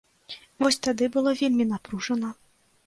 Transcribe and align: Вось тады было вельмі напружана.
Вось 0.63 0.79
тады 0.87 1.11
было 1.19 1.35
вельмі 1.43 1.71
напружана. 1.77 2.29